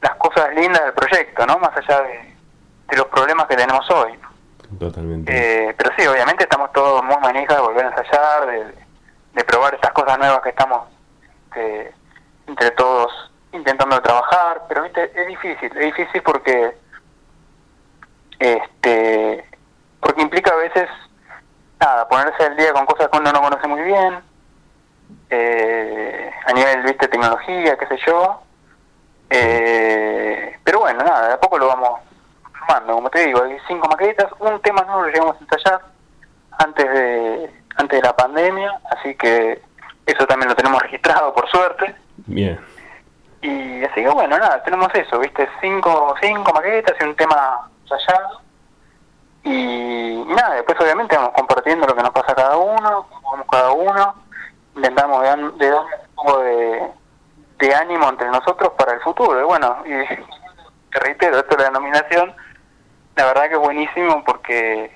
[0.00, 1.58] las cosas lindas del proyecto, ¿no?
[1.58, 2.36] Más allá de,
[2.90, 4.16] de los problemas que tenemos hoy.
[4.78, 5.32] Totalmente.
[5.32, 9.90] Eh, pero sí, obviamente estamos todos muy manijas de volver a ensayar, de, probar estas
[9.92, 10.88] cosas nuevas que estamos
[12.46, 15.10] entre todos intentando trabajar, pero ¿viste?
[15.12, 16.76] es difícil, es difícil porque
[18.38, 19.57] este
[20.00, 20.88] porque implica a veces
[21.80, 24.20] nada, ponerse al día con cosas que uno no conoce muy bien,
[25.30, 28.42] eh, a nivel viste tecnología, qué sé yo,
[29.30, 32.00] eh, pero bueno, nada, de a poco lo vamos
[32.86, 35.80] como te digo, hay cinco maquetas, un tema no lo llegamos a ensayar
[36.58, 39.62] antes de, antes de la pandemia, así que
[40.04, 41.94] eso también lo tenemos registrado por suerte.
[42.26, 42.58] Bien.
[43.40, 48.40] Y así que bueno, nada, tenemos eso, viste, cinco, cinco maquetas y un tema ensayado.
[49.44, 53.72] Y, nada, después obviamente vamos compartiendo lo que nos pasa a cada uno, vamos cada
[53.72, 54.14] uno,
[54.76, 55.28] intentamos de,
[55.64, 56.82] de dar un poco de,
[57.58, 59.40] de ánimo entre nosotros para el futuro.
[59.40, 59.90] Y bueno, y
[60.92, 62.34] te reitero, esto de la nominación
[63.18, 64.92] la verdad que es buenísimo porque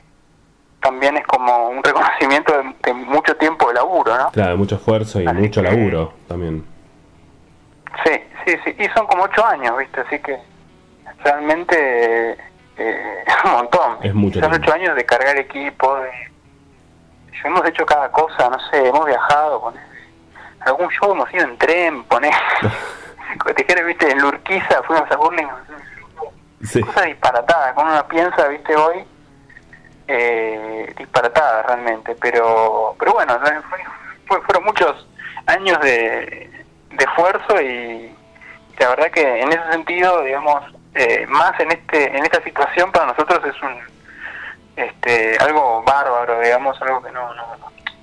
[0.80, 2.52] también es como un reconocimiento
[2.84, 4.30] de, mucho tiempo de laburo, ¿no?
[4.30, 6.64] Claro, mucho esfuerzo y mucho laburo también.
[8.04, 8.12] Sí,
[8.46, 10.00] sí, sí, y son como ocho años, ¿viste?
[10.00, 10.38] Así que
[11.24, 12.38] realmente
[12.76, 13.98] eh, un montón.
[14.02, 16.10] Es mucho Son ocho años de cargar equipo, de...
[17.44, 19.80] hemos hecho cada cosa, no sé, hemos viajado, poné.
[20.60, 22.30] algún show hemos ido en tren, poné.
[23.38, 25.58] Como te dijera, viste, en Lurquiza fuimos a Burlingame,
[26.64, 26.80] Sí.
[26.80, 29.04] cosas disparatadas, cuando uno piensa, viste, hoy,
[30.08, 33.84] eh, disparatadas realmente, pero pero bueno, fue-
[34.28, 35.06] fue- fueron muchos
[35.46, 36.50] años de,
[36.90, 38.14] de esfuerzo y
[38.78, 40.62] la verdad que en ese sentido, digamos,
[40.94, 43.74] eh, más en este en esta situación para nosotros es un
[44.76, 47.44] este algo bárbaro, digamos, algo que no, no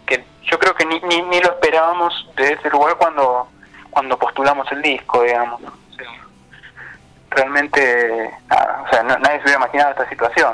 [0.06, 3.48] que yo creo que ni, ni, ni lo esperábamos de ese lugar cuando
[3.90, 5.62] cuando postulamos el disco, digamos.
[7.32, 10.54] Realmente, o sea, no- nadie se hubiera imaginado esta situación.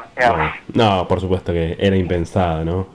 [0.74, 2.88] No, por supuesto que era impensado, ¿no?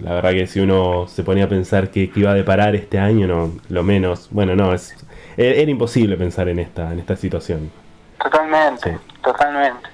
[0.00, 3.00] La verdad que si uno se ponía a pensar que, que iba a deparar este
[3.00, 4.94] año, no, lo menos, bueno, no, es,
[5.36, 7.72] era, era imposible pensar en esta, en esta situación.
[8.22, 8.96] Totalmente, Sí.
[9.22, 9.88] totalmente.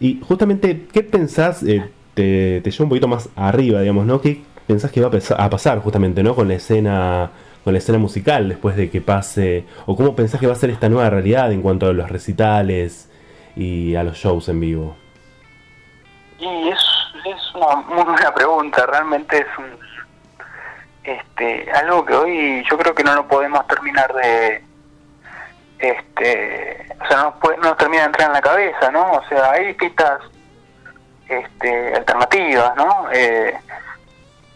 [0.00, 1.62] Y justamente, ¿qué pensás?
[1.62, 4.20] eh, te, te llevo un poquito más arriba, digamos, ¿no?
[4.20, 6.34] ¿Qué pensás que va a pasar justamente, ¿no?
[6.34, 7.30] Con la escena
[7.64, 10.68] con la escena musical después de que pase o cómo pensás que va a ser
[10.68, 13.10] esta nueva realidad en cuanto a los recitales
[13.56, 14.96] y a los shows en vivo.
[16.38, 16.78] Y es,
[17.24, 19.64] es una muy buena pregunta, realmente es un,
[21.04, 24.63] este, algo que hoy yo creo que no lo podemos terminar de,
[25.90, 29.12] este, o sea, no nos, puede- no termina de entrar en la cabeza, ¿no?
[29.12, 30.20] O sea, hay distintas
[31.28, 33.06] este, alternativas, ¿no?
[33.12, 33.56] Eh,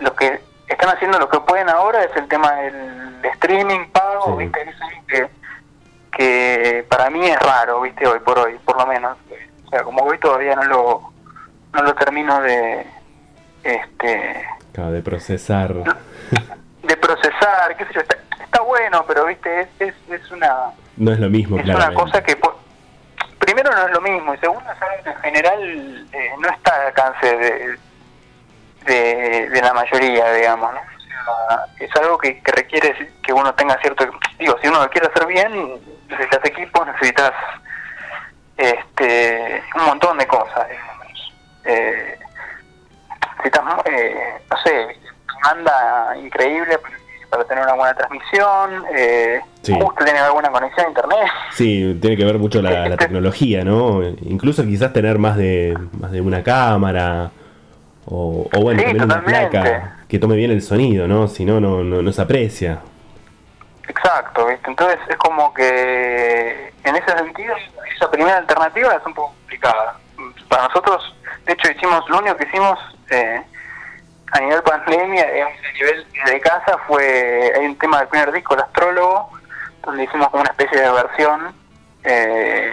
[0.01, 4.45] lo que están haciendo lo que pueden ahora es el tema del streaming pago, Sí.
[4.45, 4.75] ¿viste?
[5.09, 5.29] Que,
[6.13, 8.07] que para mí es raro, ¿viste?
[8.07, 9.17] Hoy por hoy, por lo menos.
[9.67, 11.13] O sea, como hoy todavía no lo,
[11.73, 12.87] no lo termino de,
[13.65, 15.75] este, de procesar.
[16.83, 19.61] de procesar, qué sé yo, está, está bueno, pero, ¿viste?
[19.63, 22.37] Es, es, es una No es lo mismo, es una cosa que
[23.39, 26.75] primero no es lo mismo y segundo es algo que en general eh, no está
[26.75, 27.79] al alcance de,
[28.85, 30.81] de, de la mayoría digamos ¿no?
[30.81, 34.07] O sea, es algo que, que requiere que uno tenga cierto
[34.39, 37.33] digo si uno lo quiere hacer bien necesitas equipos necesitas
[38.57, 41.33] este un montón de cosas digamos
[41.65, 42.19] eh,
[43.37, 44.97] necesitas eh, no sé
[45.43, 46.79] banda increíble
[47.31, 49.75] para, tener una buena transmisión eh, Sí.
[49.75, 54.03] justo tener alguna conexión a internet Sí, tiene que ver mucho la, la tecnología, ¿no?
[54.23, 57.31] Incluso quizás tener más de más de una cámara
[58.07, 61.29] o, o bueno, Sí, tener una placa que tome bien el sonido, ¿no?
[61.29, 62.79] Si no, no, no, no se aprecia.
[63.87, 64.71] Exacto, ¿viste?
[64.71, 67.55] Entonces es como que en ese sentido
[67.97, 69.97] esa primera alternativa es un poco complicada.
[70.49, 71.15] Para nosotros,
[71.47, 72.79] de hecho, hicimos lo único que hicimos
[73.11, 73.43] eh,
[74.33, 78.61] a nivel pandemia, a nivel de casa, fue hay un tema del primer disco, El
[78.61, 79.31] Astrólogo,
[79.85, 81.55] donde hicimos como una especie de versión
[82.05, 82.73] eh,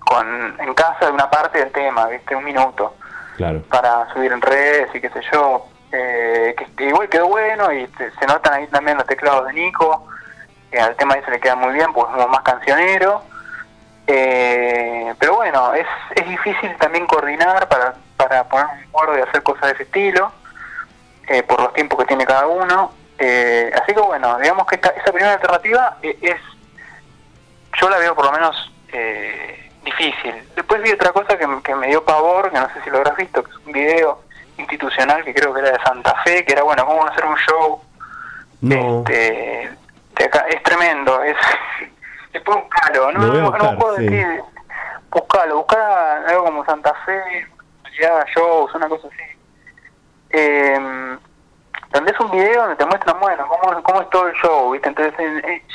[0.00, 2.34] con en casa de una parte del tema, ¿viste?
[2.36, 2.94] Un minuto
[3.36, 3.62] Claro.
[3.70, 8.10] para subir en redes y qué sé yo, eh, que, igual quedó bueno y te-
[8.10, 10.06] se notan ahí también los teclados de Nico,
[10.70, 13.22] que al tema ese le queda muy bien porque es como más cancionero,
[14.10, 15.86] Eh, pero bueno, es,
[16.16, 20.30] es difícil también coordinar para, para poner un acuerdo y hacer cosas de ese estilo,
[21.28, 24.90] eh, por los tiempos que tiene cada uno, Eh, así que bueno, digamos que esta-
[24.90, 26.36] esa primera alternativa eh, es,
[27.80, 28.54] yo la veo por lo menos
[28.92, 30.34] eh, difícil.
[30.54, 32.98] Después vi otra cosa que, me- que me dio pavor, que no sé si lo
[32.98, 34.22] habrás visto, que es un video
[34.56, 37.82] institucional que creo que era de Santa Fe, que era bueno, cómo hacer un show.
[38.60, 38.98] No.
[39.00, 39.70] Este,
[40.16, 40.44] de acá.
[40.48, 41.36] Es tremendo, es
[42.32, 44.08] después buscalo, no, no, no buscar, me acuerdo de sí.
[44.14, 44.42] qué,
[45.10, 47.46] buscalo, buscá algo como Santa Fe,
[48.00, 49.38] ya shows, una cosa así.
[50.30, 51.18] Eh,
[51.90, 54.88] donde es un video donde te muestran, bueno, cómo, cómo es todo el show, ¿viste?
[54.88, 55.14] Entonces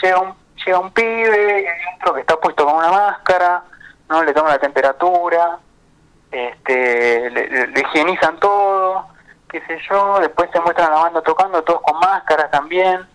[0.01, 3.63] llega un llega un pibe y hay otro que está puesto con una máscara,
[4.09, 5.59] no le toman la temperatura,
[6.31, 9.07] este le, higienizan todo,
[9.49, 13.05] qué sé yo, después se muestran a la banda tocando, todos con máscaras también,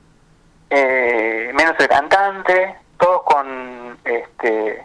[0.70, 4.84] eh, menos el cantante, todos con este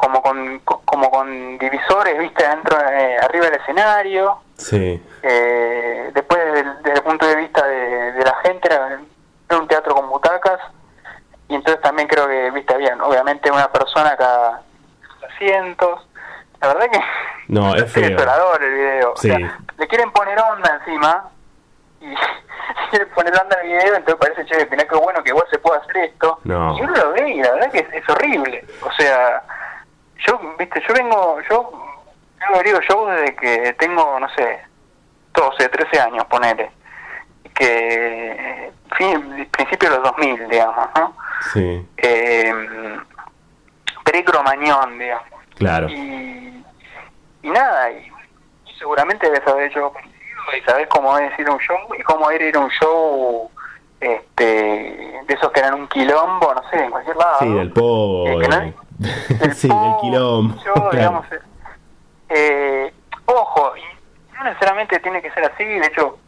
[0.00, 5.02] como con co- como con divisores, viste, adentro eh, arriba del escenario, Sí.
[5.22, 9.00] eh, después desde el, desde el punto de vista de, de la gente era,
[9.48, 10.60] era un teatro con butacas
[11.48, 14.62] y entonces también creo que viste había obviamente una persona cada
[15.34, 16.06] asientos
[16.60, 17.00] la verdad que
[17.48, 18.08] No, es feo.
[18.08, 19.30] desolador el video Sí.
[19.30, 21.28] o sea, le quieren poner onda encima
[22.00, 22.14] y
[22.90, 25.80] quieren poner onda al video entonces parece che mirá qué bueno que igual se puede
[25.80, 26.76] hacer esto No.
[26.78, 29.42] y uno lo ve y la verdad que es, es horrible o sea
[30.26, 31.70] yo viste yo vengo yo
[32.40, 34.60] yo abrigo shows desde que tengo no sé
[35.34, 36.70] 12 13 años ponele
[37.54, 41.16] que fin, principio de los 2000 digamos no
[41.52, 41.86] Sí.
[41.96, 42.98] eh,
[44.04, 45.26] pre-cromañón digamos
[45.56, 45.88] Claro.
[45.88, 46.64] y,
[47.42, 48.10] y nada, y,
[48.78, 49.92] seguramente debes haber hecho
[50.56, 53.50] y sabes cómo es ir a un show y cómo era ir a un show
[54.00, 57.38] este, de esos que eran un quilombo, no sé, en cualquier lado.
[57.40, 58.28] Sí, del povo.
[58.40, 58.72] Eh,
[59.54, 60.54] sí, del quilombo.
[60.92, 61.40] digamos, eh,
[62.30, 62.94] eh,
[63.26, 66.18] ojo, y no necesariamente tiene que ser así, de hecho,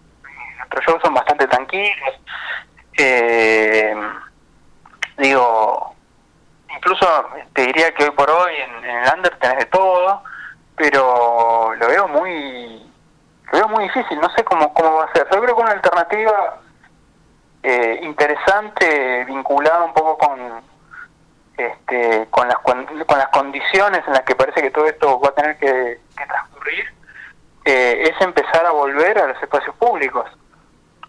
[0.58, 2.14] nuestros shows son bastante tranquilos.
[2.96, 3.94] Eh,
[5.18, 5.94] digo,
[6.74, 7.06] incluso
[7.54, 10.22] te diría que hoy por hoy en, en el under tenés de todo,
[10.76, 12.90] pero lo veo muy
[13.52, 15.26] lo veo muy difícil, no sé cómo, cómo va a ser.
[15.32, 16.60] Yo creo que una alternativa
[17.62, 20.62] eh, interesante vinculada un poco con
[21.66, 25.34] este, con las con las condiciones en las que parece que todo esto va a
[25.34, 26.84] tener que, transcurrir
[27.64, 30.26] eh, es empezar a volver a los espacios públicos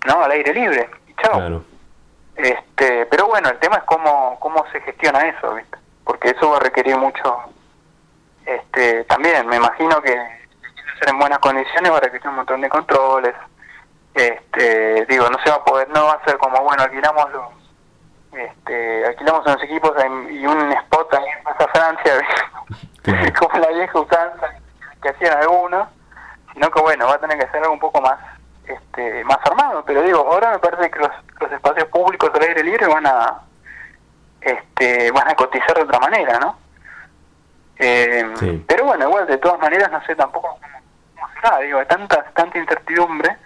[0.07, 0.89] no al aire libre.
[1.21, 1.63] Chao.
[2.35, 5.77] Este pero bueno el tema es cómo cómo se gestiona eso ¿viste?
[6.03, 7.53] porque eso va a requerir mucho
[8.45, 9.47] este también.
[9.47, 10.13] Me imagino que
[10.99, 13.35] ser en buenas condiciones va a requerir un montón de controles.
[14.13, 17.60] Este, digo, no se va a poder, no va a ser como, bueno, alquilamos los,
[18.33, 19.91] este, alquilamos unos equipos
[20.29, 24.47] y un spot ahí en Plaza Francia, como la vieja usanza
[25.01, 25.87] que hacían algunos,
[26.53, 28.19] sino que bueno, va a tener que ser algo un poco más
[28.65, 32.63] este, más armado, pero digo, ahora me parece que los, los espacios públicos al aire
[32.63, 33.41] libre van a
[34.39, 36.57] este, van a cotizar de otra manera, ¿no?
[37.77, 42.23] Eh, Pero bueno, igual de todas maneras no sé tampoco cómo, será, digo, hay tanta,
[42.33, 43.37] tanta incertidumbre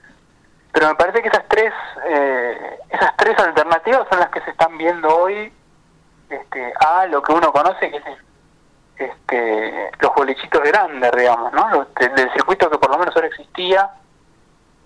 [0.75, 1.71] pero me parece que esas tres
[2.05, 5.51] eh, esas tres alternativas son las que se están viendo hoy
[6.29, 8.03] este, a lo que uno conoce que es
[8.97, 13.89] este, los bolichitos grandes digamos no del, circuito que por lo menos ahora existía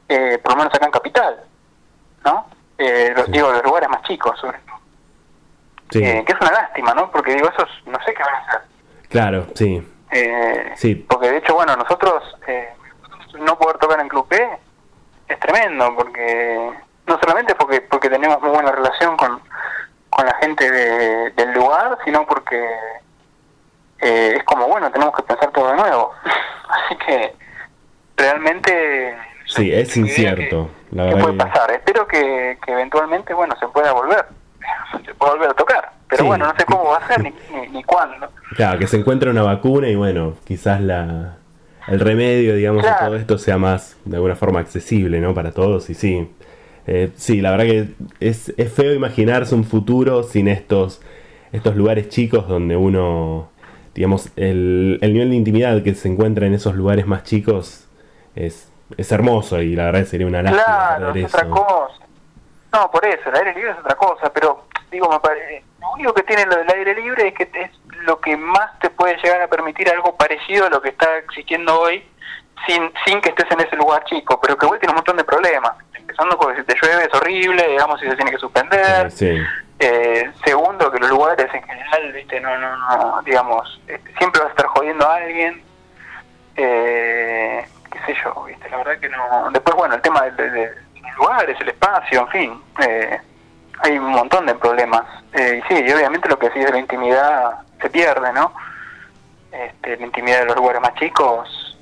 [0.08, 1.43] eh, por lo menos acá en capital
[2.23, 2.45] no
[2.78, 4.78] eh, digo los lugares más chicos sobre todo.
[5.99, 8.62] Eh, que es una lástima no porque digo esos no sé qué van a hacer.
[9.10, 9.84] Claro sí.
[10.75, 10.95] Sí.
[10.95, 12.23] porque de hecho bueno nosotros
[13.39, 14.60] no poder tocar en Club P
[15.30, 16.72] es tremendo porque
[17.08, 19.39] no solamente porque porque tenemos muy buena relación con,
[20.10, 22.60] con la gente del lugar, sino porque
[24.02, 26.12] eh, es como, bueno, tenemos que pensar todo de nuevo.
[26.70, 27.36] Así que
[28.18, 29.18] realmente...
[29.46, 30.70] Sí, es incierto.
[30.92, 31.72] ¿Qué puede pasar?
[31.72, 34.26] Espero que, que eventualmente, bueno, se pueda volver.
[35.06, 35.92] Se pueda volver a tocar.
[36.08, 38.30] Pero bueno, no sé cómo va a ser ni, ni, ni cuándo.
[38.56, 41.38] Claro, que se encuentre una vacuna y bueno, quizás la,
[41.89, 45.34] el remedio, digamos, de todo esto sea más, de alguna forma, accesible, ¿no?
[45.34, 45.89] Para todos.
[45.89, 46.30] Y sí,
[46.88, 47.88] eh, sí, la verdad que
[48.19, 51.02] es, es feo imaginarse un futuro sin estos,
[51.52, 53.49] estos lugares chicos donde uno,
[53.93, 57.88] digamos, el, el nivel de intimidad que se encuentra en esos lugares más chicos
[58.36, 60.63] es, es hermoso y la verdad sería una lástima.
[60.63, 61.95] Claro, es otra cosa.
[62.71, 66.13] No, por eso, el aire libre es otra cosa, pero digo, me parece, lo único
[66.13, 67.71] que tiene lo del aire libre es que es
[68.02, 71.80] lo que más te puede llegar a permitir algo parecido a lo que está existiendo
[71.80, 72.04] hoy
[72.67, 75.23] sin, sin que estés en ese lugar chico, pero que hoy tiene un montón de
[75.23, 75.73] problemas.
[75.93, 79.12] Empezando porque si te llueve es horrible, digamos, si se tiene que suspender.
[79.82, 84.49] Eh, segundo, que los lugares en general, viste, no, no, no, digamos, este, siempre vas
[84.49, 85.63] a estar jodiendo a alguien.
[86.58, 89.49] Eh, qué sé yo, viste, la verdad que no.
[89.52, 90.71] Después, bueno, el tema de, de,
[91.02, 92.63] los lugares, el espacio, en fin.
[92.86, 93.19] Eh,
[93.82, 95.04] hay un montón de problemas.
[95.34, 98.54] Eh, y sí, y obviamente lo que sí de la intimidad se pierde, ¿no?
[99.52, 101.78] Este, la intimidad de los lugares más chicos,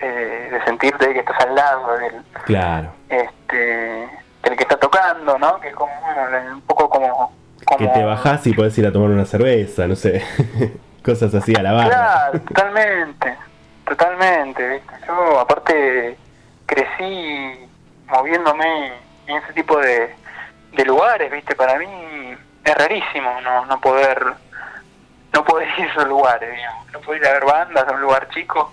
[0.00, 2.92] eh, de sentirte que estás al lado del, claro.
[3.08, 4.08] este,
[4.42, 5.60] del que está tocando, ¿no?
[5.60, 5.92] Que es como,
[6.52, 7.32] un poco como,
[7.76, 10.22] Que te bajás y podés ir a tomar una cerveza, no sé,
[11.04, 11.88] cosas así a la barra.
[11.88, 13.36] Claro, totalmente,
[13.84, 14.94] totalmente, ¿viste?
[15.06, 16.16] Yo aparte
[16.66, 17.68] crecí
[18.06, 18.92] moviéndome
[19.26, 20.14] en ese tipo de,
[20.72, 21.54] de lugares, ¿viste?
[21.54, 21.86] Para mí
[22.64, 24.24] es rarísimo no, no poder
[25.32, 26.92] no poder ir a esos lugares, digamos.
[26.92, 28.72] No poder ir a ver bandas a un lugar chico.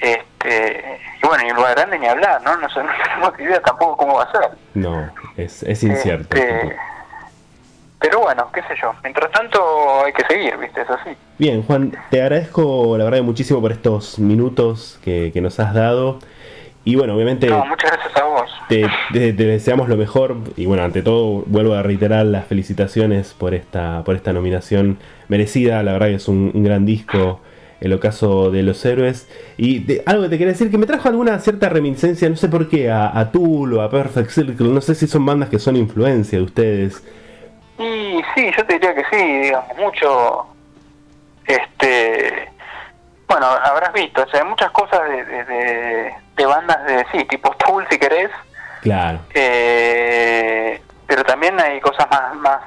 [0.00, 2.56] Este, y bueno, y un lugar grande ni hablar, ¿no?
[2.56, 4.50] No, tenemos idea tampoco cómo va a ser.
[4.74, 6.36] No, es, es incierto.
[6.36, 6.76] Este,
[7.98, 8.94] pero bueno, qué sé yo.
[9.02, 10.82] Mientras tanto hay que seguir, ¿viste?
[10.82, 11.10] Es así.
[11.38, 16.18] Bien, Juan, te agradezco la verdad muchísimo por estos minutos que, que nos has dado.
[16.84, 17.50] Y bueno, obviamente...
[17.50, 18.50] muchas gracias a vos.
[18.68, 24.02] Te, deseamos lo mejor y bueno, ante todo vuelvo a reiterar las felicitaciones por esta,
[24.04, 24.98] por esta nominación
[25.28, 25.82] merecida.
[25.82, 27.40] La verdad que es un, gran disco
[27.80, 29.28] el ocaso de los héroes.
[29.58, 32.68] Y algo que te quería decir, que me trajo alguna cierta reminiscencia, no sé por
[32.68, 35.76] qué, a, a Tool o a Perfect Circle, no sé si son bandas que son
[35.76, 37.04] influencia de ustedes.
[37.78, 40.46] Y sí, yo te diría que sí, digamos, mucho.
[41.46, 42.48] Este.
[43.28, 46.14] Bueno, habrás visto, o sea, hay muchas cosas de, de,
[46.46, 48.30] bandas de, sí, tipo Tool si querés.
[48.82, 49.20] Claro.
[49.34, 52.60] Eh, pero también hay cosas más, más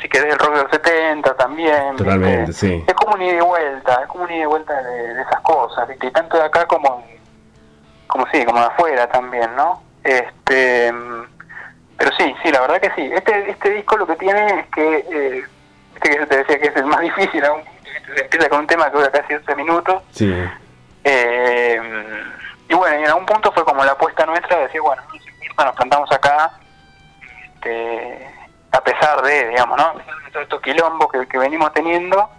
[0.00, 1.96] si querés el rock de los 70 también.
[1.96, 2.84] Totalmente, sí.
[2.86, 5.88] Es como un ida y vuelta, es como un ida y vuelta de, esas cosas,
[5.88, 6.10] ¿viste?
[6.10, 7.04] tanto de acá como,
[8.06, 9.82] como sí, como de afuera también, ¿no?
[10.04, 10.92] Este,
[11.98, 13.10] pero sí, sí, la verdad que sí.
[13.12, 15.44] Este, este disco lo que tiene es que, eh,
[15.94, 17.62] este que yo te decía que es el más difícil, aún,
[18.14, 20.02] se empieza con un tema que dura casi 11 minutos.
[20.12, 20.32] Sí.
[21.04, 21.80] Eh,
[22.70, 25.02] y bueno, y en algún punto fue como la apuesta nuestra de decir, bueno,
[25.58, 26.52] no nos plantamos acá,
[27.54, 28.30] este,
[28.70, 29.86] a pesar de, digamos, ¿no?
[29.86, 32.30] A pesar de todos estos quilombos que, venimos teniendo,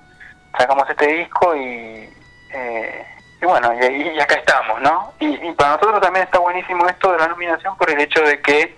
[0.58, 2.10] sacamos este disco y,
[2.54, 3.06] eh,
[3.42, 5.12] y bueno, y, acá estamos, ¿no?
[5.20, 8.78] Y, para nosotros también está buenísimo esto de la nominación por el hecho de que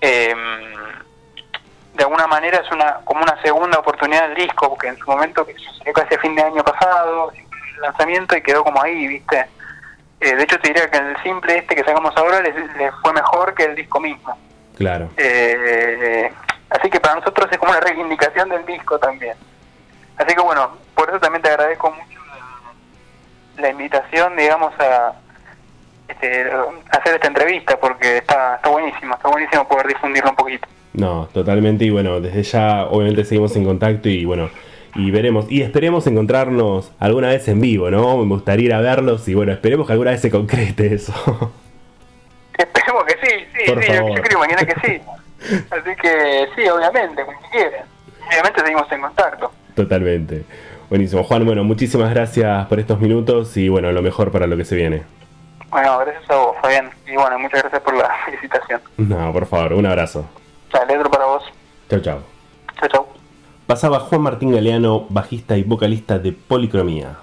[0.00, 0.34] eh,
[1.92, 5.44] de alguna manera es una como una segunda oportunidad del disco, porque en su momento
[5.44, 9.46] que sucedió casi fin de año pasado, el lanzamiento y quedó como ahí, ¿viste?
[10.22, 12.52] Eh, de hecho te diría que el simple este que sacamos ahora le
[13.02, 14.38] fue mejor que el disco mismo.
[14.76, 15.10] Claro.
[15.16, 16.30] Eh,
[16.70, 19.34] así que para nosotros es como una reivindicación del disco también.
[20.16, 22.20] Así que bueno, por eso también te agradezco mucho
[23.58, 25.14] la, invitación, digamos, a
[26.06, 26.50] este,
[26.90, 30.68] hacer esta entrevista, porque está, está buenísimo, está buenísimo poder difundirlo un poquito.
[30.92, 34.50] No, totalmente, y bueno, desde ya obviamente seguimos en contacto y bueno,
[34.94, 38.18] y veremos, y esperemos encontrarnos alguna vez en vivo, ¿no?
[38.18, 41.12] Me gustaría ir a verlos y bueno, esperemos que alguna vez se concrete eso.
[42.58, 45.00] Esperemos que sí, sí, sí yo, creo mañana que sí.
[45.70, 47.84] Así que sí, obviamente, como quieran.
[48.28, 49.50] Obviamente seguimos en contacto.
[49.74, 50.44] Totalmente.
[50.90, 51.24] Buenísimo.
[51.24, 54.76] Juan, bueno, muchísimas gracias por estos minutos y bueno, lo mejor para lo que se
[54.76, 55.02] viene.
[55.70, 56.90] Bueno, gracias a vos, Fabián.
[57.06, 58.80] Y bueno, muchas gracias por la felicitación.
[58.98, 60.26] No, por favor, un abrazo.
[60.70, 61.44] Dale, otro para vos.
[61.88, 62.22] Chao, chao.
[62.78, 63.11] Chao, chao.
[63.66, 67.16] Pasaba Juan Martín Galeano, bajista y vocalista de Policromía.